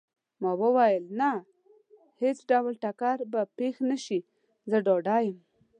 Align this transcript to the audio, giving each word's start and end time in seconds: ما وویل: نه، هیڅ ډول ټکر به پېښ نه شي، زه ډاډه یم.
ما 0.41 0.51
وویل: 0.61 1.03
نه، 1.19 1.31
هیڅ 2.21 2.37
ډول 2.49 2.73
ټکر 2.83 3.17
به 3.31 3.41
پېښ 3.57 3.75
نه 3.89 3.97
شي، 4.05 4.19
زه 4.69 4.77
ډاډه 4.85 5.17
یم. 5.27 5.37